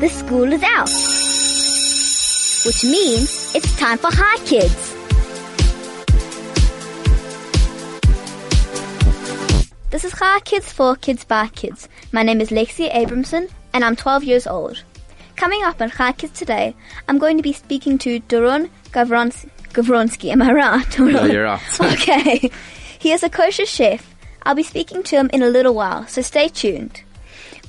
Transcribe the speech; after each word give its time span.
the 0.00 0.08
school 0.08 0.52
is 0.52 0.62
out. 0.62 0.88
Which 2.66 2.84
means 2.84 3.52
it's 3.54 3.76
time 3.76 3.98
for 3.98 4.10
Hi 4.12 4.36
Kids. 4.44 4.94
This 9.90 10.04
is 10.04 10.12
Hi 10.12 10.38
Kids 10.40 10.72
for 10.72 10.94
Kids 10.96 11.24
by 11.24 11.48
Kids. 11.48 11.88
My 12.12 12.22
name 12.22 12.40
is 12.40 12.50
Lexi 12.50 12.92
Abramson 12.92 13.50
and 13.72 13.84
I'm 13.84 13.96
12 13.96 14.22
years 14.22 14.46
old. 14.46 14.84
Coming 15.34 15.64
up 15.64 15.80
on 15.80 15.90
Hi 15.90 16.12
Kids 16.12 16.38
today, 16.38 16.76
I'm 17.08 17.18
going 17.18 17.36
to 17.36 17.42
be 17.42 17.52
speaking 17.52 17.98
to 17.98 18.20
Doron 18.20 18.70
Gavrons- 18.92 19.48
Gavronsky. 19.72 20.30
Am 20.30 20.42
I 20.42 20.52
right? 20.52 20.98
Yeah, 20.98 21.24
you're 21.26 21.44
right. 21.44 21.80
okay. 21.80 22.50
He 23.00 23.10
is 23.10 23.24
a 23.24 23.30
kosher 23.30 23.66
chef. 23.66 24.14
I'll 24.44 24.54
be 24.54 24.62
speaking 24.62 25.02
to 25.04 25.16
him 25.16 25.30
in 25.32 25.42
a 25.42 25.48
little 25.48 25.74
while, 25.74 26.06
so 26.06 26.22
stay 26.22 26.48
tuned. 26.48 27.02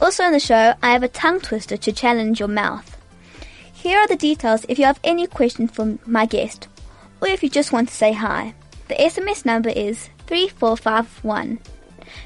Also 0.01 0.23
in 0.23 0.31
the 0.31 0.39
show, 0.39 0.73
I 0.81 0.91
have 0.91 1.03
a 1.03 1.09
tongue 1.09 1.41
twister 1.41 1.75
to 1.77 1.91
challenge 1.91 2.39
your 2.39 2.47
mouth. 2.47 2.97
Here 3.73 3.99
are 3.99 4.07
the 4.07 4.15
details 4.15 4.65
if 4.69 4.79
you 4.79 4.85
have 4.85 4.99
any 5.03 5.27
questions 5.27 5.71
for 5.71 5.97
my 6.05 6.25
guest, 6.25 6.67
or 7.21 7.27
if 7.27 7.43
you 7.43 7.49
just 7.49 7.71
want 7.71 7.89
to 7.89 7.95
say 7.95 8.13
hi. 8.13 8.53
The 8.87 8.95
SMS 8.95 9.45
number 9.45 9.69
is 9.69 10.09
3451 10.27 11.59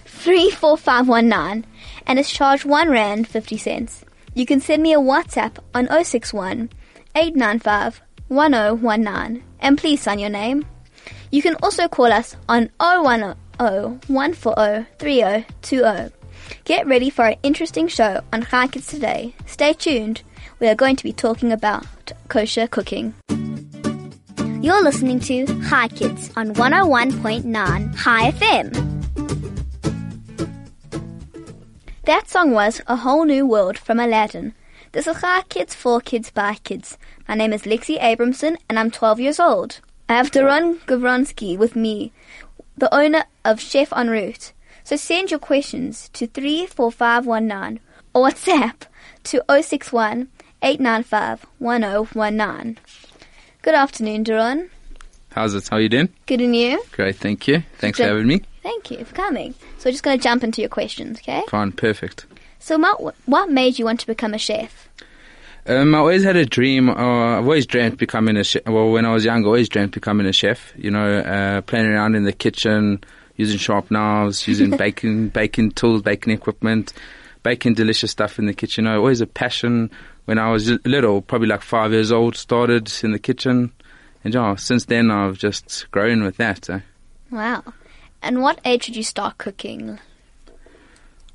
34519 0.06 1.66
and 2.08 2.20
it's 2.20 2.32
charged 2.32 2.66
1 2.66 2.90
Rand 2.90 3.28
50 3.28 3.58
cents. 3.58 4.06
You 4.34 4.46
can 4.46 4.62
send 4.62 4.82
me 4.82 4.94
a 4.94 5.00
WhatsApp 5.00 5.58
on 5.74 5.88
061 5.88 6.70
895 7.16 8.02
1019 8.30 9.44
and 9.60 9.78
please 9.78 10.02
sign 10.02 10.20
your 10.20 10.30
name. 10.30 10.66
You 11.32 11.42
can 11.42 11.56
also 11.62 11.88
call 11.88 12.12
us 12.12 12.36
on 12.48 12.70
010 12.80 13.36
140 13.58 14.86
3020. 15.00 16.23
Get 16.66 16.88
ready 16.88 17.10
for 17.10 17.26
an 17.26 17.38
interesting 17.44 17.88
show 17.88 18.22
on 18.32 18.44
Hi 18.44 18.68
Kids 18.68 18.88
today. 18.88 19.34
Stay 19.46 19.74
tuned. 19.74 20.24
We 20.60 20.68
are 20.68 20.76
going 20.76 20.96
to 20.96 21.04
be 21.04 21.14
talking 21.14 21.52
about 21.52 21.86
kosher 22.28 22.68
cooking. 22.68 23.14
You're 24.62 24.84
listening 24.84 25.20
to 25.22 25.46
Hi 25.64 25.90
Kids 25.90 26.32
on 26.38 26.54
101.9 26.54 27.96
Hi 27.96 28.32
FM. 28.32 28.94
That 32.06 32.30
song 32.30 32.52
was 32.52 32.82
A 32.88 32.96
Whole 32.98 33.26
New 33.26 33.46
World 33.46 33.78
from 33.78 34.00
Aladdin. 34.00 34.54
This 34.94 35.08
is 35.08 35.18
Hi 35.18 35.42
Kids 35.50 35.74
for 35.74 36.00
Kids 36.00 36.32
by 36.32 36.56
Kids. 36.64 36.98
My 37.28 37.36
name 37.36 37.52
is 37.52 37.64
Lexi 37.64 38.00
Abramson 38.00 38.58
and 38.70 38.78
I'm 38.78 38.92
12 38.92 39.20
years 39.20 39.40
old. 39.40 39.82
I 40.08 40.14
have 40.16 40.32
Doron 40.32 40.80
Gavronsky 40.86 41.58
with 41.58 41.76
me, 41.76 42.12
the 42.78 42.94
owner 42.94 43.24
of 43.44 43.60
Chef 43.60 43.92
en 43.94 44.10
route. 44.10 44.54
So 44.84 44.96
send 44.96 45.32
your 45.32 45.40
questions 45.40 46.10
to 46.14 46.28
34519 46.28 47.80
or 48.14 48.28
WhatsApp 48.28 48.82
to 49.24 49.44
061 49.50 50.28
895 50.62 51.46
1019. 51.60 52.78
Good 53.62 53.76
afternoon, 53.76 54.24
Doron. 54.26 54.70
How's 55.32 55.56
it? 55.56 55.68
How 55.68 55.78
are 55.78 55.82
you 55.82 55.90
doing? 55.90 56.10
Good 56.26 56.42
and 56.42 56.56
you? 56.56 56.84
Great, 56.92 57.16
thank 57.16 57.48
you. 57.48 57.64
Thanks 57.78 57.98
for 57.98 58.06
having 58.06 58.28
me. 58.28 58.42
Thank 58.62 58.92
you 58.92 59.04
for 59.04 59.16
coming. 59.16 59.54
So 59.78 59.90
we're 59.90 59.92
just 59.92 60.04
going 60.04 60.18
to 60.18 60.24
jump 60.24 60.44
into 60.44 60.62
your 60.62 60.70
questions, 60.70 61.20
okay? 61.20 61.44
Fine, 61.48 61.72
perfect. 61.74 62.26
So 62.60 62.78
what, 62.78 63.16
what 63.26 63.50
made 63.50 63.80
you 63.80 63.86
want 63.86 64.00
to 64.02 64.08
become 64.08 64.34
a 64.34 64.38
chef? 64.38 64.90
Um, 65.66 65.96
I 65.96 65.98
always 66.00 66.24
had 66.24 66.36
a 66.36 66.46
dream. 66.46 66.90
Uh, 66.90 67.38
I've 67.38 67.46
always 67.46 67.66
dreamt 67.66 67.98
becoming 67.98 68.36
a 68.38 68.44
chef. 68.44 68.66
Well, 68.66 68.92
when 68.92 69.06
I 69.06 69.14
was 69.14 69.24
young, 69.24 69.44
I 69.44 69.48
always 69.48 69.70
dreamt 69.70 69.94
becoming 69.94 70.28
a 70.28 70.34
chef. 70.34 70.74
You 70.78 70.92
know, 70.92 71.20
uh, 71.20 71.62
playing 71.62 71.88
around 71.88 72.16
in 72.16 72.26
the 72.26 72.34
kitchen, 72.34 73.04
using 73.36 73.58
sharp 73.58 73.90
knives, 73.92 74.48
using 74.48 74.72
baking, 74.78 75.30
baking 75.30 75.72
tools, 75.72 76.02
baking 76.02 76.34
equipment, 76.34 76.94
baking 77.44 77.74
delicious 77.74 78.12
stuff 78.12 78.40
in 78.40 78.46
the 78.46 78.54
kitchen. 78.54 78.88
I 78.88 78.96
always 78.96 79.22
a 79.22 79.28
passion. 79.28 79.92
When 80.26 80.40
I 80.40 80.52
was 80.52 80.70
little, 80.86 81.22
probably 81.22 81.50
like 81.50 81.62
five 81.62 81.92
years 81.92 82.12
old, 82.12 82.38
started 82.38 82.92
in 83.04 83.12
the 83.12 83.20
kitchen, 83.20 83.74
and 84.24 84.34
yeah, 84.34 84.56
since 84.56 84.86
then 84.86 85.12
I've 85.12 85.38
just 85.38 85.88
grown 85.92 86.24
with 86.24 86.38
that. 86.38 86.70
eh. 86.70 86.80
Wow. 87.30 87.64
And 88.22 88.42
what 88.42 88.62
age 88.64 88.86
did 88.86 88.96
you 88.96 89.04
start 89.04 89.38
cooking? 89.38 90.00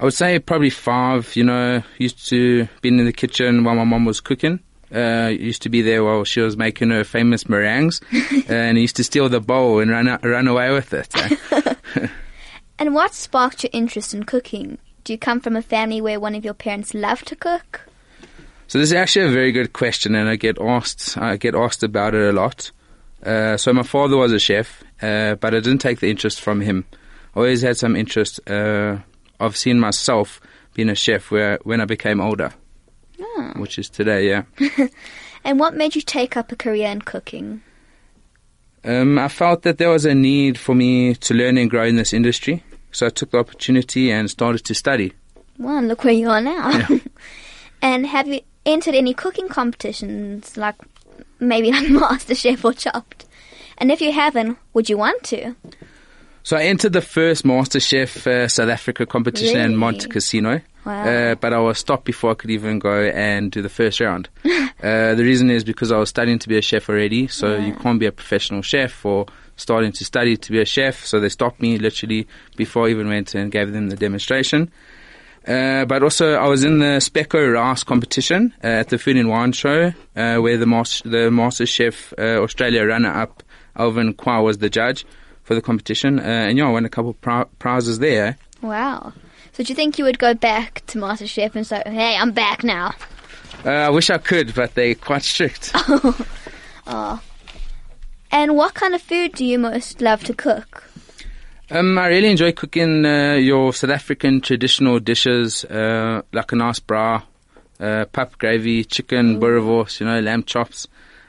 I 0.00 0.04
would 0.04 0.14
say 0.14 0.38
probably 0.38 0.70
five. 0.70 1.36
You 1.36 1.44
know, 1.44 1.82
used 1.98 2.26
to 2.30 2.66
been 2.80 2.98
in 2.98 3.04
the 3.04 3.12
kitchen 3.12 3.64
while 3.64 3.74
my 3.74 3.84
mom 3.84 4.06
was 4.06 4.20
cooking. 4.20 4.60
Uh, 4.94 5.28
used 5.28 5.62
to 5.62 5.68
be 5.68 5.82
there 5.82 6.02
while 6.02 6.24
she 6.24 6.40
was 6.40 6.56
making 6.56 6.90
her 6.90 7.04
famous 7.04 7.48
meringues, 7.48 8.00
and 8.48 8.78
used 8.78 8.96
to 8.96 9.04
steal 9.04 9.28
the 9.28 9.40
bowl 9.40 9.80
and 9.80 9.90
run 9.90 10.08
out, 10.08 10.24
run 10.24 10.48
away 10.48 10.70
with 10.72 10.92
it. 10.92 11.14
eh. 11.16 12.08
And 12.78 12.94
what 12.94 13.12
sparked 13.12 13.64
your 13.64 13.70
interest 13.72 14.14
in 14.14 14.22
cooking? 14.22 14.78
Do 15.02 15.12
you 15.12 15.18
come 15.18 15.40
from 15.40 15.56
a 15.56 15.62
family 15.62 16.00
where 16.00 16.20
one 16.20 16.36
of 16.36 16.44
your 16.44 16.54
parents 16.54 16.94
loved 16.94 17.26
to 17.28 17.36
cook? 17.36 17.80
so 18.68 18.78
this 18.78 18.90
is 18.90 18.92
actually 18.92 19.26
a 19.26 19.30
very 19.32 19.50
good 19.50 19.72
question, 19.72 20.14
and 20.14 20.28
I 20.28 20.36
get 20.36 20.60
asked 20.60 21.18
I 21.18 21.36
get 21.36 21.54
asked 21.54 21.82
about 21.82 22.14
it 22.14 22.28
a 22.28 22.32
lot. 22.32 22.70
Uh, 23.24 23.56
so 23.56 23.72
my 23.72 23.82
father 23.82 24.16
was 24.16 24.32
a 24.32 24.38
chef, 24.38 24.84
uh, 25.02 25.34
but 25.34 25.54
I 25.54 25.60
didn't 25.60 25.78
take 25.78 25.98
the 26.00 26.08
interest 26.10 26.40
from 26.40 26.60
him. 26.60 26.84
I 27.34 27.40
always 27.40 27.62
had 27.62 27.76
some 27.76 27.96
interest. 27.96 28.40
Uh, 28.48 28.98
I've 29.40 29.56
seen 29.56 29.80
myself 29.80 30.40
being 30.74 30.88
a 30.88 30.94
chef 30.94 31.30
where 31.30 31.58
when 31.64 31.80
I 31.80 31.84
became 31.84 32.20
older, 32.20 32.52
Ah. 33.20 33.52
which 33.56 33.78
is 33.78 33.88
today. 33.88 34.28
Yeah. 34.28 34.42
And 35.44 35.58
what 35.58 35.74
made 35.74 35.94
you 35.94 36.02
take 36.02 36.36
up 36.36 36.52
a 36.52 36.56
career 36.56 36.88
in 36.88 37.00
cooking? 37.02 37.62
Um, 38.84 39.18
I 39.18 39.28
felt 39.28 39.62
that 39.62 39.78
there 39.78 39.90
was 39.90 40.04
a 40.04 40.14
need 40.14 40.58
for 40.58 40.74
me 40.74 41.14
to 41.14 41.34
learn 41.34 41.58
and 41.58 41.70
grow 41.70 41.84
in 41.84 41.96
this 41.96 42.12
industry, 42.12 42.62
so 42.92 43.06
I 43.06 43.10
took 43.10 43.30
the 43.30 43.38
opportunity 43.38 44.10
and 44.10 44.30
started 44.30 44.64
to 44.66 44.74
study. 44.74 45.12
Well, 45.58 45.82
look 45.82 46.04
where 46.04 46.12
you 46.14 46.28
are 46.30 46.40
now. 46.40 46.86
and 47.82 48.06
have 48.06 48.28
you 48.28 48.40
entered 48.64 48.94
any 48.94 49.14
cooking 49.14 49.48
competitions, 49.48 50.56
like 50.56 50.76
maybe 51.40 51.70
like 51.72 51.86
MasterChef 51.86 52.64
or 52.64 52.72
Chopped? 52.72 53.26
And 53.78 53.90
if 53.92 54.00
you 54.00 54.12
haven't, 54.12 54.58
would 54.74 54.88
you 54.88 54.98
want 54.98 55.22
to? 55.24 55.54
So 56.42 56.56
I 56.56 56.62
entered 56.64 56.92
the 56.92 57.02
first 57.02 57.44
MasterChef 57.44 58.26
uh, 58.26 58.48
South 58.48 58.68
Africa 58.68 59.06
competition 59.06 59.56
Really? 59.56 59.72
in 59.72 59.76
Monte 59.76 60.08
Casino, 60.08 60.60
Wow. 60.88 61.04
uh, 61.04 61.34
but 61.34 61.52
I 61.52 61.58
was 61.58 61.78
stopped 61.78 62.04
before 62.04 62.30
I 62.30 62.34
could 62.34 62.50
even 62.50 62.78
go 62.78 63.02
and 63.02 63.52
do 63.52 63.60
the 63.60 63.68
first 63.68 64.00
round. 64.00 64.30
uh, 64.44 65.14
the 65.14 65.22
reason 65.22 65.50
is 65.50 65.62
because 65.62 65.92
I 65.92 65.98
was 65.98 66.08
studying 66.08 66.38
to 66.38 66.48
be 66.48 66.56
a 66.56 66.62
chef 66.62 66.88
already, 66.88 67.28
so 67.28 67.56
you 67.56 67.74
can't 67.74 68.00
be 68.00 68.06
a 68.06 68.12
professional 68.12 68.62
chef 68.62 69.04
or 69.04 69.26
starting 69.56 69.92
to 69.92 70.04
study 70.04 70.36
to 70.38 70.52
be 70.52 70.60
a 70.60 70.64
chef. 70.64 71.04
So 71.04 71.20
they 71.20 71.28
stopped 71.28 71.60
me 71.60 71.76
literally 71.76 72.26
before 72.56 72.86
I 72.86 72.90
even 72.90 73.08
went 73.08 73.34
and 73.34 73.52
gave 73.52 73.72
them 73.72 73.90
the 73.90 73.96
demonstration. 73.96 74.72
Uh, 75.46 75.84
but 75.84 76.02
also, 76.02 76.34
I 76.34 76.46
was 76.48 76.64
in 76.64 76.78
the 76.78 77.00
Spekko 77.00 77.52
Rice 77.52 77.84
competition 77.84 78.54
uh, 78.64 78.66
at 78.66 78.88
the 78.88 78.98
Food 78.98 79.16
and 79.16 79.28
Wine 79.28 79.52
Show, 79.52 79.92
uh, 80.16 80.36
where 80.36 80.56
the 80.56 80.66
master, 80.66 81.08
the 81.08 81.30
Master 81.30 81.66
Chef 81.66 82.12
uh, 82.18 82.42
Australia 82.42 82.84
runner-up 82.84 83.42
Alvin 83.76 84.14
Quah 84.14 84.42
was 84.42 84.58
the 84.58 84.68
judge 84.68 85.06
for 85.42 85.54
the 85.54 85.62
competition, 85.62 86.18
uh, 86.18 86.22
and 86.22 86.58
yeah, 86.58 86.66
I 86.66 86.70
won 86.70 86.84
a 86.84 86.90
couple 86.90 87.10
of 87.10 87.20
pri- 87.20 87.46
prizes 87.58 87.98
there. 87.98 88.36
Wow. 88.60 89.12
So 89.52 89.62
do 89.62 89.70
you 89.70 89.74
think 89.74 89.98
you 89.98 90.04
would 90.04 90.18
go 90.18 90.34
back 90.34 90.82
to 90.88 90.98
MasterChef 90.98 91.54
and 91.54 91.66
say, 91.66 91.82
hey, 91.86 92.16
I'm 92.16 92.32
back 92.32 92.62
now? 92.62 92.94
Uh, 93.64 93.70
I 93.70 93.90
wish 93.90 94.10
I 94.10 94.18
could, 94.18 94.54
but 94.54 94.74
they're 94.74 94.94
quite 94.94 95.22
strict. 95.22 95.72
oh. 96.86 97.20
And 98.30 98.56
what 98.56 98.74
kind 98.74 98.94
of 98.94 99.02
food 99.02 99.32
do 99.32 99.44
you 99.44 99.58
most 99.58 100.00
love 100.00 100.22
to 100.24 100.34
cook? 100.34 100.84
Um, 101.70 101.98
I 101.98 102.06
really 102.06 102.30
enjoy 102.30 102.52
cooking 102.52 103.04
uh, 103.04 103.34
your 103.34 103.72
South 103.72 103.90
African 103.90 104.40
traditional 104.40 105.00
dishes, 105.00 105.64
uh, 105.64 106.22
like 106.32 106.52
a 106.52 106.56
nice 106.56 106.80
braai, 106.80 107.22
uh, 107.80 108.04
pap 108.06 108.38
gravy, 108.38 108.84
chicken, 108.84 109.40
boerewors, 109.40 110.00
you 110.00 110.06
know, 110.06 110.20
lamb 110.20 110.44
chops. 110.44 110.88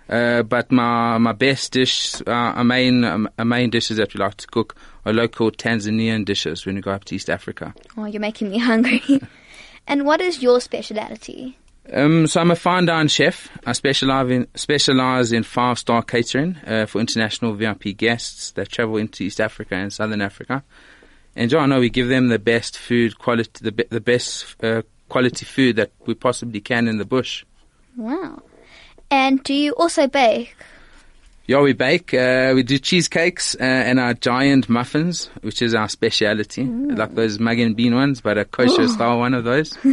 Uh, 0.09 0.41
but 0.41 0.71
my 0.71 1.17
my 1.19 1.33
best 1.33 1.71
dish, 1.71 2.19
uh, 2.25 2.31
our 2.31 2.63
main 2.63 3.03
um, 3.03 3.29
our 3.37 3.45
main 3.45 3.69
dishes 3.69 3.97
that 3.97 4.13
we 4.13 4.19
like 4.19 4.35
to 4.37 4.47
cook 4.47 4.75
are 5.05 5.13
local 5.13 5.51
Tanzanian 5.51 6.25
dishes 6.25 6.65
when 6.65 6.75
we 6.75 6.81
go 6.81 6.91
up 6.91 7.03
to 7.05 7.15
East 7.15 7.29
Africa. 7.29 7.73
Oh, 7.95 8.05
you're 8.05 8.19
making 8.19 8.49
me 8.49 8.57
hungry. 8.71 9.03
and 9.87 10.05
what 10.05 10.19
is 10.19 10.41
your 10.41 10.59
speciality? 10.61 11.57
Um, 11.93 12.27
so 12.27 12.41
I'm 12.41 12.51
a 12.51 12.55
fine 12.55 12.85
dine 12.85 13.07
chef. 13.07 13.49
I 13.65 13.73
specialize 13.73 14.29
in 14.29 14.47
specialize 14.55 15.31
in 15.31 15.43
five 15.43 15.77
star 15.77 16.01
catering 16.01 16.57
uh, 16.65 16.87
for 16.87 16.99
international 16.99 17.53
VIP 17.53 17.95
guests 17.95 18.51
that 18.51 18.69
travel 18.69 18.97
into 18.97 19.23
East 19.23 19.39
Africa 19.39 19.75
and 19.75 19.93
Southern 19.93 20.21
Africa. 20.21 20.63
And 21.35 21.49
John, 21.49 21.63
I 21.71 21.75
know 21.75 21.79
we 21.79 21.89
give 21.89 22.07
them 22.07 22.29
the 22.29 22.39
best 22.39 22.77
food 22.77 23.19
quality, 23.19 23.51
the 23.61 23.71
be- 23.71 23.85
the 23.89 24.01
best 24.01 24.55
uh, 24.63 24.81
quality 25.07 25.45
food 25.45 25.75
that 25.75 25.91
we 26.05 26.15
possibly 26.15 26.61
can 26.61 26.87
in 26.87 26.97
the 26.97 27.05
bush. 27.05 27.45
Wow. 27.95 28.41
And 29.11 29.43
do 29.43 29.53
you 29.53 29.73
also 29.73 30.07
bake? 30.07 30.55
Yeah, 31.47 31.61
we 31.61 31.73
bake. 31.73 32.13
Uh, 32.13 32.51
we 32.53 32.61
do 32.61 32.77
cheesecakes 32.77 33.55
uh, 33.59 33.63
and 33.63 33.99
our 33.99 34.13
giant 34.13 34.69
muffins, 34.69 35.31
which 35.41 35.63
is 35.63 35.73
our 35.73 35.89
speciality, 35.89 36.63
like 36.63 37.15
those 37.15 37.39
Mugg 37.39 37.59
and 37.59 37.75
Bean 37.75 37.95
ones, 37.95 38.21
but 38.21 38.37
a 38.37 38.45
kosher 38.45 38.87
style 38.87 39.17
one 39.17 39.33
of 39.33 39.43
those. 39.43 39.75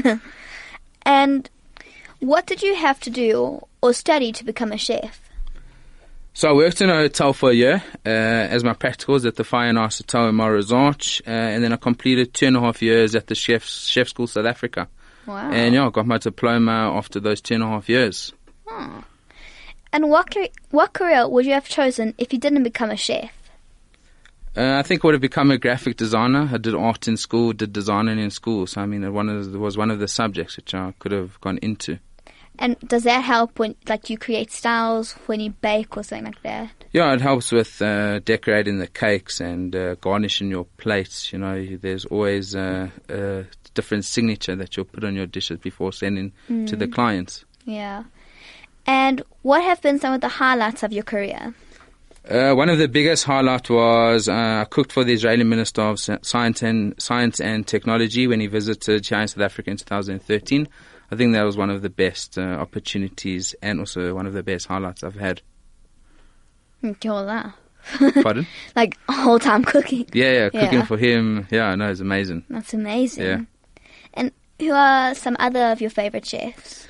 And 1.07 1.49
what 2.19 2.47
did 2.47 2.63
you 2.63 2.75
have 2.75 2.99
to 3.01 3.11
do 3.11 3.65
or 3.81 3.93
study 3.95 4.33
to 4.33 4.45
become 4.45 4.73
a 4.73 4.77
chef? 4.77 5.21
So 6.35 6.51
I 6.51 6.53
worked 6.53 6.83
in 6.83 6.91
a 6.91 6.97
hotel 6.97 7.33
for 7.33 7.51
a 7.51 7.55
year 7.55 7.83
uh, 8.05 8.09
as 8.09 8.63
my 8.63 8.75
practicals 8.75 9.25
at 9.25 9.37
the 9.37 9.45
Fire 9.45 9.69
and 9.69 9.79
Ice 9.79 9.99
Hotel 9.99 10.29
in 10.29 10.37
Melrose 10.37 10.73
Arch, 10.73 11.23
uh, 11.27 11.31
and 11.31 11.65
then 11.65 11.73
I 11.73 11.77
completed 11.77 12.35
two 12.35 12.49
and 12.49 12.57
a 12.57 12.61
half 12.61 12.83
years 12.83 13.15
at 13.15 13.29
the 13.29 13.35
chef's 13.35 13.87
chef 13.87 14.09
school 14.09 14.27
South 14.27 14.45
Africa. 14.45 14.89
Wow. 15.27 15.51
And 15.51 15.75
yeah, 15.75 15.87
I 15.87 15.91
got 15.91 16.07
my 16.07 16.19
diploma 16.19 16.93
after 16.95 17.21
those 17.21 17.41
two 17.41 17.55
and 17.55 17.63
a 17.63 17.69
half 17.69 17.89
years. 17.89 18.33
And 19.93 20.11
what 20.11 20.37
what 20.71 20.93
career 20.93 21.29
would 21.29 21.47
you 21.47 21.53
have 21.53 21.69
chosen 21.69 22.15
if 22.19 22.33
you 22.33 22.39
didn't 22.39 22.63
become 22.63 22.91
a 22.91 22.97
chef? 22.97 23.31
Uh, 24.57 24.79
I 24.79 24.83
think 24.83 25.05
I 25.05 25.09
would 25.09 25.15
have 25.15 25.21
become 25.21 25.51
a 25.51 25.59
graphic 25.59 25.97
designer. 25.97 26.49
I 26.53 26.57
did 26.57 26.75
art 26.75 27.09
in 27.09 27.17
school, 27.17 27.53
did 27.53 27.73
designing 27.73 28.19
in 28.19 28.31
school. 28.31 28.67
So 28.67 28.81
I 28.81 28.87
mean, 28.87 29.05
it 29.05 29.11
one 29.11 29.29
of 29.29 29.53
the, 29.53 29.59
was 29.59 29.77
one 29.77 29.91
of 29.91 29.99
the 29.99 30.09
subjects 30.09 30.57
which 30.57 30.75
I 30.75 30.93
could 30.99 31.13
have 31.13 31.41
gone 31.41 31.59
into. 31.59 31.99
And 32.59 32.79
does 32.81 33.03
that 33.03 33.23
help 33.23 33.59
when, 33.59 33.75
like, 33.87 34.09
you 34.09 34.17
create 34.17 34.51
styles 34.51 35.13
when 35.27 35.41
you 35.41 35.51
bake 35.51 35.95
or 35.95 36.03
something 36.03 36.25
like 36.25 36.43
that? 36.43 36.71
Yeah, 36.91 37.13
it 37.13 37.21
helps 37.21 37.53
with 37.53 37.83
uh, 37.83 38.21
decorating 38.21 38.79
the 38.79 38.87
cakes 38.87 39.41
and 39.41 39.77
uh, 39.77 39.97
garnishing 39.97 40.49
your 40.49 40.65
plates. 40.79 41.35
You 41.35 41.39
know, 41.39 41.67
there's 41.77 42.07
always 42.07 42.57
uh, 42.57 42.89
a 43.11 43.45
different 43.75 44.07
signature 44.07 44.57
that 44.57 44.75
you'll 44.75 44.87
put 44.87 45.05
on 45.05 45.15
your 45.15 45.27
dishes 45.27 45.59
before 45.59 45.93
sending 45.93 46.33
to 46.67 46.77
the 46.77 46.89
clients. 46.89 47.45
Yeah. 47.67 48.05
And 48.87 49.23
what 49.43 49.63
have 49.63 49.83
been 49.83 49.99
some 49.99 50.15
of 50.15 50.21
the 50.21 50.29
highlights 50.29 50.83
of 50.83 50.93
your 50.93 51.03
career? 51.05 51.55
Uh, 52.29 52.55
one 52.55 52.69
of 52.69 52.79
the 52.79 52.89
biggest 52.89 53.25
highlights 53.25 53.71
was 53.71 54.29
uh, 54.29 54.33
I 54.33 54.67
cooked 54.69 54.91
for 54.93 55.05
the 55.05 55.13
Israeli 55.13 55.45
Minister 55.45 55.83
of 55.83 56.01
Science 56.01 56.63
and 56.63 56.95
Science 57.01 57.41
and 57.41 57.67
Technology 57.67 58.27
when 58.27 58.41
he 58.41 58.49
visited 58.49 59.05
China 59.05 59.23
and 59.23 59.31
South 59.31 59.43
Africa 59.43 59.71
in 59.71 59.77
2013. 59.77 60.69
I 61.11 61.15
think 61.17 61.35
that 61.35 61.45
was 61.45 61.57
one 61.57 61.71
of 61.71 61.83
the 61.83 61.91
best 61.91 62.37
uh, 62.37 62.43
opportunities 62.43 63.55
and 63.63 63.79
also 63.79 64.13
one 64.15 64.27
of 64.27 64.33
the 64.33 64.43
best 64.43 64.67
highlights 64.67 65.05
I've 65.05 65.15
had. 65.15 65.41
Kyola. 66.83 67.55
Pardon? 68.23 68.47
like, 68.77 68.99
whole 69.09 69.39
time 69.39 69.63
cooking. 69.63 70.07
Yeah, 70.13 70.33
yeah, 70.33 70.49
cooking 70.49 70.79
Yeah. 70.81 70.85
for 70.85 70.97
him. 70.99 71.47
Yeah, 71.53 71.67
I 71.67 71.77
know 71.77 71.89
it's 71.91 72.01
amazing. 72.01 72.45
That's 72.51 72.75
amazing. 72.75 73.25
Yeah. 73.25 73.41
And 74.15 74.33
who 74.59 74.73
are 74.73 75.15
some 75.15 75.37
other 75.39 75.71
of 75.71 75.81
your 75.81 75.91
favorite 75.91 76.27
chefs? 76.27 76.89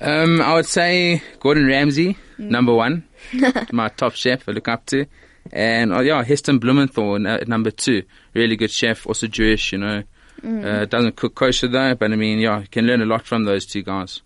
Um, 0.00 0.40
I 0.40 0.54
would 0.54 0.66
say 0.66 1.22
Gordon 1.40 1.66
Ramsay, 1.66 2.16
number 2.38 2.72
one, 2.74 3.04
my 3.72 3.88
top 3.88 4.14
chef 4.14 4.48
I 4.48 4.52
look 4.52 4.68
up 4.68 4.86
to, 4.86 5.06
and 5.52 5.92
oh 5.92 6.00
yeah, 6.00 6.22
Heston 6.22 6.58
Blumenthal, 6.58 7.14
uh, 7.26 7.38
number 7.46 7.70
two, 7.70 8.02
really 8.34 8.56
good 8.56 8.70
chef, 8.70 9.06
also 9.06 9.26
Jewish, 9.26 9.72
you 9.72 9.78
know. 9.78 10.02
Uh, 10.44 10.84
doesn't 10.84 11.16
cook 11.16 11.34
kosher 11.34 11.66
though, 11.66 11.96
but 11.96 12.12
I 12.12 12.16
mean, 12.16 12.38
yeah, 12.38 12.60
you 12.60 12.68
can 12.68 12.86
learn 12.86 13.02
a 13.02 13.06
lot 13.06 13.26
from 13.26 13.42
those 13.44 13.66
two 13.66 13.82
guys. 13.82 14.22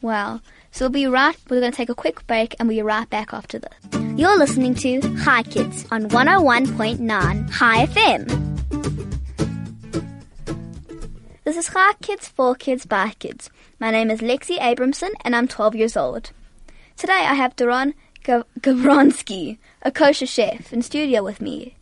Well, 0.00 0.40
So 0.70 0.84
we'll 0.84 0.90
be 0.92 1.06
right, 1.08 1.36
we're 1.50 1.58
going 1.58 1.72
to 1.72 1.76
take 1.76 1.88
a 1.88 1.96
quick 1.96 2.24
break 2.28 2.54
and 2.60 2.68
we'll 2.68 2.78
be 2.78 2.82
right 2.82 3.10
back 3.10 3.34
after 3.34 3.58
this. 3.58 3.72
You're 4.16 4.38
listening 4.38 4.74
to 4.76 5.00
Hi 5.16 5.42
Kids 5.42 5.84
on 5.90 6.08
101.9 6.10 7.50
Hi 7.50 7.86
FM. 7.86 8.47
This 11.48 11.56
is 11.56 11.68
Hi 11.68 11.94
Kids 12.02 12.28
for 12.28 12.54
Kids 12.54 12.84
by 12.84 13.14
Kids. 13.18 13.48
My 13.80 13.90
name 13.90 14.10
is 14.10 14.20
Lexi 14.20 14.58
Abramson 14.58 15.12
and 15.22 15.34
I'm 15.34 15.48
12 15.48 15.76
years 15.76 15.96
old. 15.96 16.32
Today 16.94 17.24
I 17.24 17.32
have 17.32 17.56
Doron 17.56 17.94
Gav- 18.22 18.44
Gavronsky, 18.60 19.56
a 19.80 19.90
kosher 19.90 20.26
chef, 20.26 20.74
in 20.74 20.82
studio 20.82 21.24
with 21.24 21.40
me. 21.40 21.74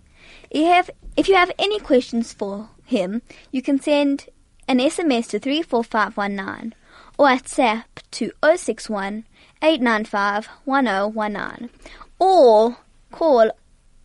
If 0.50 0.60
you 0.60 0.66
have, 0.66 0.90
if 1.16 1.28
you 1.28 1.34
have 1.34 1.50
any 1.58 1.80
questions 1.80 2.32
for 2.32 2.68
him, 2.84 3.22
you 3.50 3.60
can 3.60 3.80
send 3.80 4.26
an 4.68 4.78
SMS 4.78 5.30
to 5.30 5.40
34519 5.40 6.72
or 7.18 7.26
WhatsApp 7.26 7.86
to 8.12 8.30
061 8.44 9.24
895 9.62 10.46
1019 10.64 11.70
or 12.20 12.76
call 13.10 13.50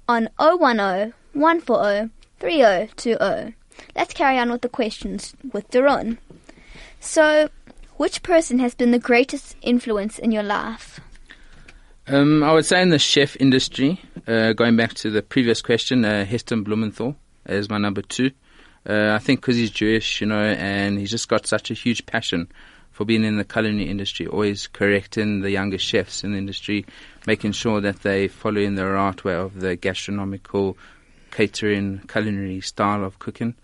on 0.09 0.27
010 0.39 1.13
140 1.33 2.09
3020. 2.39 3.53
Let's 3.95 4.13
carry 4.13 4.37
on 4.37 4.51
with 4.51 4.61
the 4.61 4.69
questions 4.69 5.35
with 5.53 5.69
Doron. 5.69 6.17
So, 6.99 7.49
which 7.97 8.23
person 8.23 8.59
has 8.59 8.75
been 8.75 8.91
the 8.91 8.99
greatest 8.99 9.55
influence 9.61 10.19
in 10.19 10.31
your 10.31 10.43
life? 10.43 10.99
Um, 12.07 12.43
I 12.43 12.51
would 12.53 12.65
say 12.65 12.81
in 12.81 12.89
the 12.89 12.99
chef 12.99 13.37
industry, 13.39 14.01
uh, 14.27 14.53
going 14.53 14.75
back 14.75 14.93
to 14.95 15.09
the 15.09 15.21
previous 15.21 15.61
question, 15.61 16.03
uh, 16.03 16.25
Heston 16.25 16.63
Blumenthal 16.63 17.15
is 17.45 17.69
my 17.69 17.77
number 17.77 18.01
two. 18.01 18.31
Uh, 18.87 19.11
I 19.11 19.19
think 19.19 19.41
because 19.41 19.55
he's 19.55 19.69
Jewish, 19.69 20.21
you 20.21 20.27
know, 20.27 20.41
and 20.41 20.97
he's 20.97 21.11
just 21.11 21.29
got 21.29 21.45
such 21.45 21.69
a 21.69 21.75
huge 21.75 22.05
passion 22.05 22.47
for 22.91 23.05
being 23.05 23.23
in 23.23 23.37
the 23.37 23.45
culinary 23.45 23.89
industry, 23.89 24.27
always 24.27 24.67
correcting 24.67 25.41
the 25.41 25.51
younger 25.51 25.77
chefs 25.77 26.23
in 26.23 26.33
the 26.33 26.37
industry, 26.37 26.85
making 27.25 27.51
sure 27.51 27.79
that 27.81 28.01
they 28.01 28.27
follow 28.27 28.59
in 28.59 28.75
the 28.75 28.85
right 28.85 29.23
way 29.23 29.35
of 29.35 29.59
the 29.59 29.75
gastronomical, 29.75 30.77
catering, 31.31 32.01
culinary 32.07 32.61
style 32.61 33.03
of 33.03 33.19
cooking. 33.19 33.55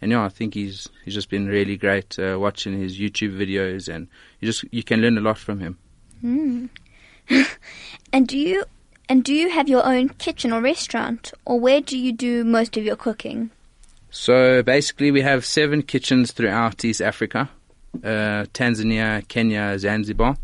And 0.00 0.12
yeah, 0.12 0.24
I 0.24 0.28
think 0.28 0.54
he's 0.54 0.88
he's 1.04 1.14
just 1.14 1.30
been 1.30 1.46
really 1.46 1.76
great 1.76 2.18
uh, 2.18 2.38
watching 2.38 2.78
his 2.78 2.98
YouTube 2.98 3.36
videos, 3.36 3.92
and 3.92 4.08
you 4.40 4.46
just 4.46 4.64
you 4.70 4.82
can 4.82 5.00
learn 5.00 5.16
a 5.18 5.22
lot 5.22 5.38
from 5.38 5.60
him. 5.60 5.78
And 8.12 8.28
do 8.28 8.38
you 8.38 8.64
and 9.08 9.22
do 9.22 9.34
you 9.34 9.50
have 9.50 9.68
your 9.68 9.84
own 9.84 10.08
kitchen 10.10 10.52
or 10.52 10.60
restaurant 10.60 11.32
or 11.44 11.60
where 11.60 11.80
do 11.80 11.98
you 11.98 12.12
do 12.12 12.44
most 12.44 12.76
of 12.76 12.84
your 12.84 12.96
cooking? 12.96 13.50
So 14.10 14.62
basically, 14.62 15.10
we 15.10 15.20
have 15.22 15.44
seven 15.44 15.82
kitchens 15.82 16.32
throughout 16.32 16.84
East 16.84 17.02
Africa, 17.02 17.50
uh, 18.02 18.46
Tanzania, 18.54 19.26
Kenya, 19.28 19.78
Zanzibar, 19.78 20.36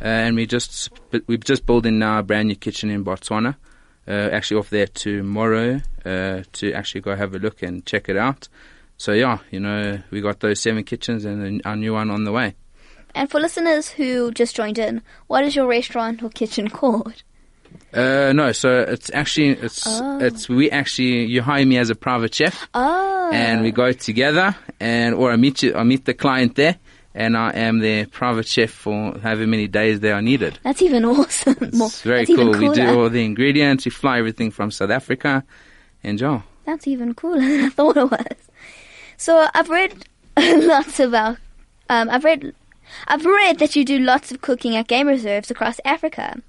uh, 0.00 0.04
and 0.04 0.34
we 0.36 0.46
just 0.46 0.90
we're 1.26 1.38
just 1.38 1.66
building 1.66 1.98
now 1.98 2.18
a 2.18 2.22
brand 2.22 2.48
new 2.48 2.56
kitchen 2.56 2.90
in 2.90 3.04
Botswana. 3.04 3.56
Uh, 4.08 4.30
actually, 4.32 4.58
off 4.58 4.70
there 4.70 4.88
tomorrow 4.88 5.80
uh, 6.04 6.42
to 6.52 6.72
actually 6.72 7.00
go 7.00 7.14
have 7.14 7.34
a 7.34 7.38
look 7.38 7.62
and 7.62 7.86
check 7.86 8.08
it 8.08 8.16
out. 8.16 8.48
So 9.02 9.10
yeah, 9.10 9.38
you 9.50 9.58
know, 9.58 9.98
we 10.12 10.20
got 10.20 10.38
those 10.38 10.60
seven 10.60 10.84
kitchens 10.84 11.24
and 11.24 11.60
our 11.64 11.74
new 11.74 11.92
one 11.94 12.08
on 12.08 12.22
the 12.22 12.30
way. 12.30 12.54
And 13.16 13.28
for 13.28 13.40
listeners 13.40 13.88
who 13.88 14.30
just 14.30 14.54
joined 14.54 14.78
in, 14.78 15.02
what 15.26 15.42
is 15.44 15.56
your 15.56 15.66
restaurant 15.66 16.22
or 16.22 16.28
kitchen 16.30 16.70
called? 16.80 17.24
Uh, 17.92 18.32
no, 18.32 18.52
so 18.52 18.68
it's 18.82 19.10
actually 19.12 19.48
it's 19.48 19.82
Oh. 19.88 20.18
it's 20.20 20.48
we 20.48 20.70
actually 20.70 21.24
you 21.24 21.42
hire 21.42 21.66
me 21.66 21.78
as 21.78 21.90
a 21.90 21.96
private 21.96 22.32
chef. 22.32 22.68
Oh. 22.74 23.30
and 23.34 23.62
we 23.62 23.72
go 23.72 23.90
together 23.90 24.54
and 24.78 25.16
or 25.16 25.32
I 25.32 25.36
meet 25.36 25.64
you 25.64 25.74
I 25.74 25.82
meet 25.82 26.04
the 26.04 26.14
client 26.14 26.54
there 26.54 26.76
and 27.12 27.36
I 27.36 27.50
am 27.56 27.80
their 27.80 28.06
private 28.06 28.46
chef 28.46 28.70
for 28.70 29.18
however 29.18 29.48
many 29.48 29.66
days 29.66 29.98
they 29.98 30.12
are 30.12 30.22
needed. 30.22 30.60
That's 30.62 30.80
even 30.80 31.04
awesome. 31.16 31.56
More- 31.72 31.88
It's 31.88 32.02
very 32.02 32.24
cool. 32.26 32.52
We 32.52 32.68
do 32.68 33.00
all 33.00 33.10
the 33.10 33.24
ingredients, 33.24 33.84
we 33.84 33.90
fly 33.90 34.20
everything 34.20 34.52
from 34.52 34.70
South 34.70 34.90
Africa 34.90 35.42
and 36.04 36.20
yeah. 36.20 36.42
That's 36.66 36.86
even 36.86 37.14
cooler 37.14 37.40
than 37.50 37.64
I 37.64 37.68
thought 37.68 37.96
it 37.96 38.08
was. 38.08 38.36
So 39.22 39.46
I've 39.54 39.70
read 39.70 40.04
lots 40.36 40.98
about. 40.98 41.36
Um, 41.88 42.10
I've 42.10 42.24
read. 42.24 42.56
I've 43.06 43.24
read 43.24 43.60
that 43.60 43.76
you 43.76 43.84
do 43.84 44.00
lots 44.00 44.32
of 44.32 44.40
cooking 44.40 44.74
at 44.74 44.88
game 44.88 45.06
reserves 45.06 45.48
across 45.48 45.78
Africa. 45.84 46.42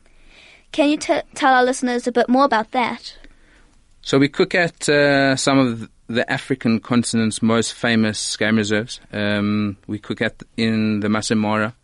Can 0.72 0.89
you 0.89 0.98
t- 0.98 1.22
tell 1.36 1.53
our 1.53 1.63
listeners 1.63 2.08
a 2.08 2.12
bit 2.12 2.27
more 2.27 2.46
about 2.46 2.72
that? 2.72 3.15
So 4.01 4.18
we 4.18 4.27
cook 4.27 4.56
at 4.56 4.89
uh, 4.89 5.36
some 5.36 5.60
of 5.60 5.88
the 6.08 6.27
African 6.32 6.80
continent's 6.80 7.44
most 7.44 7.75
famous 7.75 8.36
game 8.38 8.56
reserves. 8.56 9.00
Um, 9.12 9.77
we 9.86 10.00
cook 10.00 10.20
at 10.20 10.42
in 10.58 11.01
the 11.01 11.10
Masai 11.10 11.36
Mara, 11.36 11.75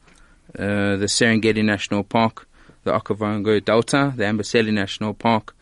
uh, 0.57 0.95
the 0.95 1.05
Serengeti 1.05 1.63
National 1.63 2.03
Park, 2.03 2.47
the 2.83 2.93
Okavango 2.93 3.63
Delta, 3.63 4.11
the 4.17 4.23
Amboseli 4.23 4.73
National 4.73 5.13
Park, 5.13 5.55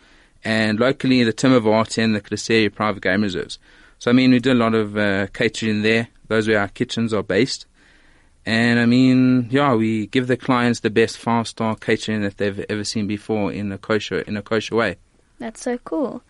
and 0.45 0.79
locally 0.79 1.25
the 1.25 1.33
Timbavati 1.33 2.01
and 2.01 2.15
the 2.15 2.21
Klaserie 2.21 2.73
private 2.73 3.03
game 3.03 3.23
reserves. 3.23 3.59
So 3.99 4.11
I 4.11 4.13
mean, 4.13 4.31
we 4.31 4.39
do 4.39 4.53
a 4.53 4.55
lot 4.55 4.73
of 4.73 4.97
uh, 4.97 5.27
catering 5.27 5.81
there. 5.81 6.09
Those 6.27 6.47
where 6.47 6.59
our 6.59 6.67
kitchens 6.67 7.13
are 7.13 7.23
based. 7.23 7.65
And 8.45 8.79
I 8.79 8.85
mean, 8.85 9.47
yeah, 9.49 9.75
we 9.75 10.07
give 10.07 10.27
the 10.27 10.37
clients 10.37 10.79
the 10.79 10.89
best 10.89 11.17
five 11.17 11.47
star 11.47 11.75
catering 11.75 12.21
that 12.21 12.37
they've 12.37 12.65
ever 12.69 12.83
seen 12.83 13.07
before 13.07 13.51
in 13.51 13.71
a 13.71 13.77
kosher 13.77 14.19
in 14.19 14.37
a 14.37 14.41
kosher 14.41 14.75
way. 14.75 14.95
That's 15.39 15.61
so 15.61 15.77
cool. 15.79 16.23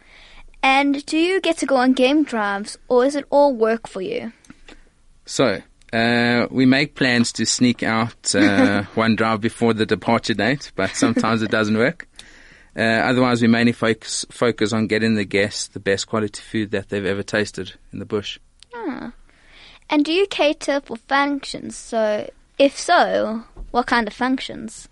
And 0.64 1.06
do 1.06 1.18
you 1.18 1.40
get 1.40 1.58
to 1.58 1.66
go 1.66 1.76
on 1.76 1.94
game 1.94 2.24
drives, 2.24 2.78
or 2.88 3.06
is 3.06 3.16
it 3.16 3.26
all 3.30 3.54
work 3.54 3.88
for 3.88 4.02
you? 4.02 4.34
So, 5.26 5.62
uh, 5.94 6.48
we 6.50 6.66
make 6.66 6.96
plans 6.96 7.32
to 7.34 7.46
sneak 7.46 7.84
out 7.84 8.36
uh, 8.36 8.84
one 8.96 9.16
drive 9.16 9.42
before 9.42 9.74
the 9.74 9.86
departure 9.86 10.34
date, 10.34 10.72
but 10.76 10.90
sometimes 10.96 11.42
it 11.42 11.52
doesn't 11.52 11.78
work. 11.78 12.08
Uh, 12.78 12.82
otherwise, 12.82 13.42
we 13.42 13.48
mainly 13.48 13.72
focus 13.72 14.26
focus 14.30 14.72
on 14.72 14.86
getting 14.86 15.16
the 15.16 15.26
guests 15.26 15.68
the 15.68 15.80
best 15.80 16.08
quality 16.08 16.42
food 16.42 16.72
that 16.72 16.90
they've 16.90 17.06
ever 17.06 17.24
tasted 17.24 17.74
in 17.92 18.00
the 18.00 18.06
bush. 18.06 18.38
Ah. 18.76 19.12
And 19.90 20.06
do 20.06 20.12
you 20.12 20.28
cater 20.28 20.82
for 20.82 20.98
functions? 20.98 21.76
So, 21.76 22.30
if 22.60 22.78
so, 22.78 23.44
what 23.72 23.88
kind 23.88 24.08
of 24.08 24.14
functions? 24.14 24.90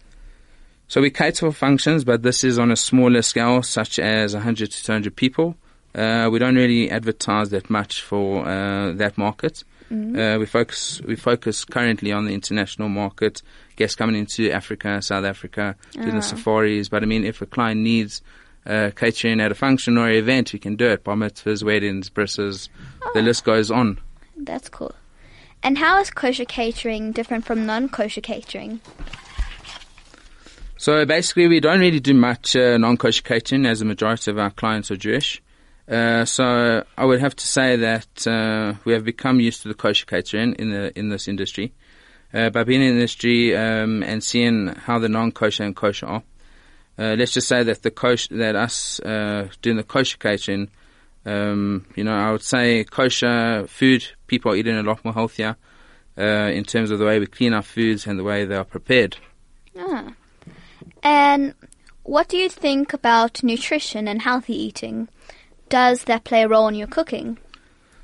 So 0.87 1.01
we 1.01 1.09
cater 1.09 1.47
for 1.47 1.51
functions, 1.51 2.03
but 2.03 2.21
this 2.23 2.43
is 2.43 2.57
on 2.57 2.71
a 2.71 2.75
smaller 2.75 3.21
scale, 3.21 3.61
such 3.63 3.99
as 3.99 4.33
100 4.33 4.71
to 4.71 4.83
200 4.83 5.15
people. 5.15 5.55
Uh, 5.93 6.29
we 6.31 6.39
don't 6.39 6.55
really 6.55 6.91
advertise 6.91 7.49
that 7.49 7.69
much 7.69 8.01
for 8.01 8.47
uh, 8.47 8.93
that 8.93 9.17
market. 9.17 9.63
Uh, 9.91 10.37
we 10.39 10.45
focus 10.45 11.01
we 11.05 11.15
focus 11.15 11.63
currently 11.63 12.11
on 12.11 12.25
the 12.25 12.33
international 12.33 12.89
market, 12.89 13.41
guests 13.75 13.95
coming 13.95 14.15
into 14.15 14.51
Africa, 14.51 15.01
South 15.01 15.25
Africa, 15.25 15.75
doing 15.93 16.09
Ah. 16.09 16.15
the 16.15 16.21
safaris. 16.21 16.89
But 16.89 17.03
I 17.03 17.05
mean, 17.05 17.23
if 17.23 17.41
a 17.41 17.45
client 17.45 17.81
needs 17.81 18.21
uh, 18.65 18.89
catering 18.95 19.39
at 19.39 19.51
a 19.51 19.55
function 19.55 19.97
or 19.97 20.09
event, 20.09 20.53
we 20.53 20.59
can 20.59 20.75
do 20.75 20.87
it. 20.87 21.03
Bar 21.03 21.15
mitzvahs, 21.15 21.63
weddings, 21.63 22.09
brisses, 22.09 22.67
the 23.13 23.21
list 23.21 23.43
goes 23.43 23.69
on. 23.69 23.99
That's 24.35 24.69
cool. 24.69 24.93
And 25.61 25.77
how 25.77 25.99
is 25.99 26.09
kosher 26.09 26.45
catering 26.45 27.11
different 27.11 27.45
from 27.45 27.65
non-kosher 27.65 28.21
catering? 28.21 28.81
So 30.77 31.05
basically, 31.05 31.47
we 31.47 31.59
don't 31.59 31.79
really 31.79 31.99
do 31.99 32.13
much 32.13 32.55
uh, 32.55 32.77
non-kosher 32.77 33.23
catering, 33.23 33.65
as 33.65 33.79
the 33.79 33.85
majority 33.85 34.29
of 34.31 34.37
our 34.37 34.51
clients 34.51 34.91
are 34.91 34.97
Jewish. 34.97 35.41
Uh, 35.87 36.25
so 36.25 36.83
I 36.97 37.05
would 37.05 37.19
have 37.19 37.35
to 37.35 37.47
say 37.47 37.75
that 37.75 38.27
uh, 38.27 38.73
we 38.85 38.93
have 38.93 39.03
become 39.03 39.39
used 39.39 39.61
to 39.61 39.67
the 39.67 39.75
kosher 39.75 40.05
catering 40.05 40.53
in 40.55 40.71
the 40.71 40.97
in 40.97 41.09
this 41.09 41.27
industry. 41.27 41.73
Uh, 42.33 42.49
by 42.49 42.63
being 42.63 42.81
in 42.81 42.87
the 42.87 42.93
industry 42.95 43.55
um, 43.55 44.03
and 44.03 44.21
seeing 44.21 44.67
how 44.67 44.99
the 44.99 45.07
non-kosher 45.07 45.63
and 45.63 45.75
kosher 45.75 46.05
are, 46.05 46.23
uh, 46.97 47.15
let's 47.17 47.31
just 47.31 47.47
say 47.47 47.63
that 47.63 47.81
the 47.81 47.91
kosher, 47.91 48.35
that 48.35 48.55
us 48.55 48.99
uh, 49.01 49.47
doing 49.61 49.77
the 49.77 49.83
kosher 49.83 50.17
catering, 50.17 50.69
um, 51.25 51.85
you 51.95 52.03
know, 52.03 52.13
I 52.13 52.31
would 52.31 52.43
say 52.43 52.83
kosher 52.83 53.65
food 53.67 54.05
people 54.27 54.51
are 54.51 54.55
eating 54.55 54.75
a 54.75 54.83
lot 54.83 55.05
more 55.05 55.13
healthier 55.13 55.55
in 56.17 56.63
terms 56.63 56.91
of 56.91 56.99
the 56.99 57.05
way 57.05 57.19
we 57.19 57.27
clean 57.27 57.53
our 57.53 57.61
foods 57.61 58.07
and 58.07 58.17
the 58.17 58.23
way 58.23 58.43
they 58.43 58.55
are 58.55 58.65
prepared. 58.65 59.17
Ah. 59.77 60.13
And 61.03 61.53
what 62.03 62.27
do 62.27 62.37
you 62.37 62.49
think 62.49 62.93
about 62.93 63.43
nutrition 63.43 64.07
and 64.07 64.21
healthy 64.21 64.55
eating? 64.55 65.07
Does 65.69 66.03
that 66.05 66.23
play 66.23 66.43
a 66.43 66.47
role 66.47 66.67
in 66.67 66.75
your 66.75 66.87
cooking? 66.87 67.37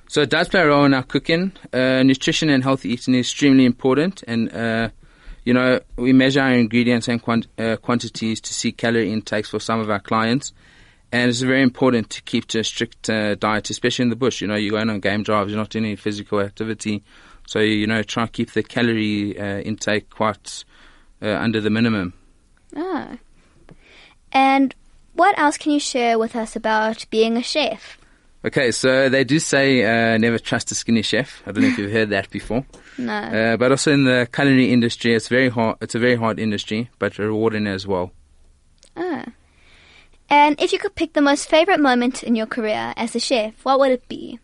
So 0.08 0.22
it 0.22 0.30
does 0.30 0.50
play 0.50 0.62
a 0.62 0.68
role 0.68 0.84
in 0.84 0.94
our 0.94 1.04
cooking. 1.04 1.54
Uh, 1.72 2.04
nutrition 2.04 2.50
and 2.50 2.64
healthy 2.64 2.90
eating 2.90 3.14
is 3.16 3.28
extremely 3.28 3.66
important, 3.66 4.24
and 4.28 4.54
uh, 4.54 4.90
you 5.46 5.54
know 5.54 5.80
we 5.96 6.12
measure 6.12 6.42
our 6.42 6.52
ingredients 6.52 7.08
and 7.08 7.22
quant- 7.22 7.48
uh, 7.58 7.78
quantities 7.78 8.42
to 8.42 8.54
see 8.54 8.72
calorie 8.72 9.12
intakes 9.12 9.50
for 9.50 9.60
some 9.60 9.80
of 9.80 9.90
our 9.90 10.02
clients, 10.02 10.52
and 11.14 11.30
it's 11.30 11.40
very 11.40 11.62
important 11.62 12.10
to 12.10 12.22
keep 12.24 12.46
to 12.48 12.60
a 12.60 12.64
strict 12.64 13.10
uh, 13.10 13.36
diet, 13.36 13.70
especially 13.70 14.04
in 14.04 14.10
the 14.10 14.18
bush. 14.18 14.42
You 14.42 14.48
know, 14.48 14.56
you're 14.56 14.72
going 14.72 14.90
on 14.90 15.00
game 15.00 15.24
drives, 15.24 15.52
you're 15.52 15.60
not 15.60 15.70
doing 15.70 15.86
any 15.86 15.96
physical 15.96 16.42
activity, 16.42 17.04
so 17.48 17.60
you 17.60 17.88
know 17.88 18.04
try 18.04 18.24
and 18.24 18.34
keep 18.34 18.52
the 18.52 18.64
calorie 18.64 19.40
uh, 19.40 19.60
intake 19.60 20.10
quite 20.10 20.66
uh, 21.22 21.28
under 21.28 21.62
the 21.62 21.70
minimum. 21.70 22.14
Ah. 22.76 23.18
And 24.34 24.76
what 25.14 25.38
else 25.38 25.58
can 25.58 25.72
you 25.72 25.80
share 25.80 26.18
with 26.18 26.36
us 26.36 26.56
about 26.56 27.06
being 27.10 27.38
a 27.38 27.44
chef? 27.44 27.98
Okay, 28.44 28.72
so 28.72 29.08
they 29.08 29.24
do 29.24 29.38
say 29.38 29.84
uh, 29.84 30.18
never 30.18 30.40
trust 30.40 30.72
a 30.72 30.76
skinny 30.76 31.04
chef. 31.04 31.44
I 31.46 31.52
don't 31.52 31.64
know 31.64 31.70
if 31.70 31.78
you've 31.78 31.92
heard 31.92 32.10
that 32.10 32.30
before. 32.30 32.66
No. 32.98 33.14
Uh, 33.14 33.58
but 33.58 33.72
also 33.72 33.94
in 33.94 34.04
the 34.04 34.28
culinary 34.32 34.70
industry, 34.72 35.16
it's 35.16 35.30
very 35.30 35.48
hard. 35.48 35.78
It's 35.82 35.96
a 35.96 36.00
very 36.00 36.16
hard 36.16 36.40
industry, 36.40 36.90
but 37.00 37.18
rewarding 37.18 37.66
as 37.66 37.88
well. 37.88 38.12
Ah. 38.98 39.26
And 40.30 40.62
if 40.62 40.74
you 40.74 40.78
could 40.78 40.94
pick 40.94 41.14
the 41.14 41.22
most 41.22 41.50
favorite 41.50 41.80
moment 41.80 42.22
in 42.22 42.36
your 42.36 42.46
career 42.46 42.94
as 42.98 43.16
a 43.16 43.20
chef, 43.20 43.54
what 43.64 43.80
would 43.80 43.92
it 43.92 44.08
be? 44.10 44.40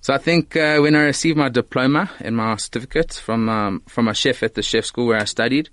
So 0.00 0.12
I 0.12 0.18
think 0.18 0.56
uh, 0.56 0.78
when 0.80 0.96
I 0.96 1.02
received 1.02 1.38
my 1.38 1.48
diploma 1.48 2.10
and 2.20 2.36
my 2.36 2.56
certificate 2.56 3.14
from 3.14 3.48
um, 3.48 3.82
from 3.88 4.06
my 4.06 4.12
chef 4.12 4.42
at 4.42 4.54
the 4.54 4.62
chef 4.62 4.84
school 4.84 5.06
where 5.06 5.20
I 5.20 5.24
studied, 5.24 5.70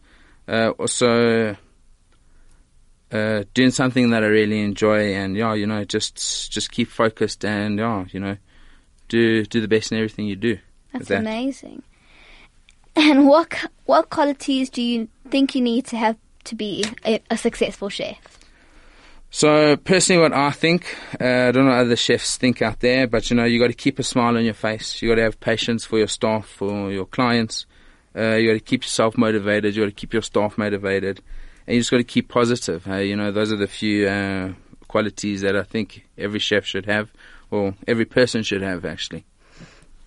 uh, 0.48 0.70
also 0.78 1.56
uh, 3.12 3.44
doing 3.54 3.72
something 3.72 4.10
that 4.12 4.24
I 4.24 4.28
really 4.28 4.62
enjoy, 4.62 5.14
and 5.14 5.36
yeah, 5.36 5.54
you 5.54 5.68
know, 5.68 5.84
just 5.84 6.52
just 6.52 6.72
keep 6.72 6.90
focused, 6.90 7.46
and 7.46 7.80
yeah, 7.80 8.06
you 8.12 8.20
know, 8.20 8.38
do 9.08 9.46
do 9.46 9.62
the 9.62 9.68
best 9.68 9.92
in 9.92 9.98
everything 9.98 10.26
you 10.26 10.36
do. 10.36 10.58
That's 10.94 11.10
that. 11.10 11.20
amazing. 11.20 11.84
And 12.96 13.28
what 13.28 13.54
what 13.86 14.10
qualities 14.10 14.70
do 14.70 14.82
you 14.82 15.08
think 15.30 15.56
you 15.56 15.62
need 15.62 15.86
to 15.88 15.98
have 15.98 16.18
to 16.46 16.56
be 16.56 16.86
a, 17.06 17.22
a 17.30 17.38
successful 17.38 17.90
chef? 17.90 18.18
So 19.30 19.76
personally, 19.76 20.22
what 20.22 20.32
I 20.32 20.52
think, 20.52 20.96
uh, 21.20 21.26
I 21.26 21.52
don't 21.52 21.66
know 21.66 21.72
what 21.72 21.80
other 21.80 21.98
chefs 21.98 22.38
think 22.38 22.62
out 22.62 22.80
there, 22.80 23.06
but 23.06 23.30
you 23.30 23.36
know, 23.36 23.44
you 23.44 23.60
got 23.60 23.68
to 23.68 23.74
keep 23.74 24.00
a 24.00 24.04
smile 24.04 24.38
on 24.38 24.46
your 24.46 24.54
face. 24.54 25.02
You 25.02 25.10
got 25.10 25.16
to 25.16 25.24
have 25.24 25.42
patience 25.42 25.84
for 25.84 25.98
your 25.98 26.08
staff, 26.08 26.48
for 26.48 26.90
your 26.90 27.06
clients. 27.06 27.66
Uh, 28.16 28.36
you 28.36 28.48
got 28.48 28.54
to 28.54 28.60
keep 28.62 28.84
yourself 28.84 29.18
motivated. 29.18 29.76
You 29.76 29.84
got 29.84 29.90
to 29.90 29.96
keep 29.96 30.14
your 30.14 30.22
staff 30.22 30.58
motivated, 30.58 31.22
and 31.68 31.76
you 31.76 31.80
just 31.80 31.92
got 31.92 31.98
to 31.98 32.04
keep 32.04 32.30
positive. 32.30 32.86
Hey, 32.86 33.08
you 33.08 33.16
know, 33.16 33.32
those 33.32 33.52
are 33.52 33.58
the 33.58 33.68
few 33.68 34.08
uh, 34.08 34.54
qualities 34.88 35.42
that 35.42 35.56
I 35.56 35.64
think 35.64 36.06
every 36.18 36.40
chef 36.40 36.66
should 36.66 36.86
have, 36.86 37.10
or 37.52 37.76
every 37.88 38.06
person 38.06 38.44
should 38.44 38.62
have, 38.62 38.86
actually. 38.86 39.26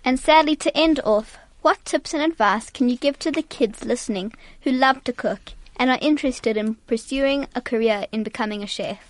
And 0.05 0.19
sadly, 0.19 0.57
to 0.57 0.77
end 0.77 1.01
off, 1.05 1.39
what 1.63 1.85
tips 1.85 2.15
and 2.15 2.23
advice 2.23 2.71
can 2.71 2.89
you 2.89 2.97
give 2.97 3.19
to 3.21 3.31
the 3.31 3.43
kids 3.43 3.85
listening 3.85 4.33
who 4.63 4.71
love 4.71 5.05
to 5.05 5.13
cook 5.13 5.53
and 5.77 5.91
are 5.91 5.99
interested 6.01 6.57
in 6.57 6.77
pursuing 6.87 7.47
a 7.55 7.61
career 7.61 8.07
in 8.13 8.23
becoming 8.23 8.63
a 8.63 8.67
chef? 8.67 9.01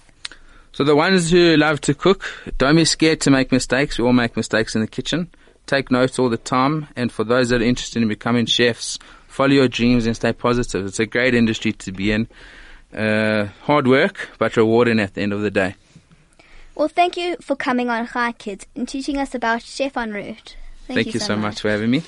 So 0.73 0.85
the 0.85 0.97
ones 0.97 1.31
who 1.31 1.57
love 1.57 1.81
to 1.83 1.95
cook, 1.95 2.25
don't 2.59 2.77
be 2.77 2.85
scared 2.85 3.21
to 3.23 3.31
make 3.31 3.53
mistakes. 3.53 3.99
We 3.99 4.05
all 4.05 4.13
make 4.13 4.37
mistakes 4.37 4.75
in 4.75 4.81
the 4.81 4.87
kitchen 4.87 5.31
take 5.69 5.91
notes 5.91 6.19
all 6.19 6.29
the 6.29 6.37
time. 6.37 6.89
And 6.97 7.13
for 7.13 7.23
those 7.23 7.51
that 7.51 7.61
are 7.61 7.65
interested 7.65 8.03
in 8.03 8.09
becoming 8.09 8.47
chefs, 8.47 8.99
follow 9.29 9.53
your 9.53 9.69
dreams 9.69 10.07
and 10.07 10.17
stay 10.17 10.33
positive. 10.33 10.87
It's 10.87 10.99
a 10.99 11.07
great 11.07 11.35
industry 11.35 11.73
to 11.73 11.93
be 11.93 12.11
in. 12.11 12.27
Uh, 12.93 13.47
hard 13.63 13.87
work, 13.87 14.31
but 14.39 14.57
rewarding 14.57 14.99
at 14.99 15.15
the 15.15 15.21
end 15.21 15.33
of 15.33 15.43
the 15.43 15.51
day. 15.51 15.77
Well, 16.75 16.89
thank 16.89 17.17
you 17.17 17.37
for 17.41 17.55
coming 17.55 17.91
on 17.91 18.07
Hi 18.07 18.33
Kids 18.33 18.67
and 18.75 18.89
teaching 18.89 19.19
us 19.19 19.35
about 19.35 19.63
Chef 19.63 19.97
en 19.97 20.13
Route. 20.13 20.57
Thank, 20.87 20.97
thank 20.97 21.07
you, 21.09 21.13
you, 21.15 21.21
so 21.21 21.37
much. 21.37 21.43
much 21.43 21.61
for 21.61 21.71
having 21.71 21.91
me. 21.91 22.03